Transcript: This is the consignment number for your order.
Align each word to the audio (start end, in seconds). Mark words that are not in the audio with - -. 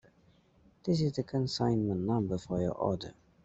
This 0.83 0.99
is 0.99 1.13
the 1.13 1.21
consignment 1.21 2.01
number 2.07 2.39
for 2.39 2.59
your 2.59 2.71
order. 2.71 3.13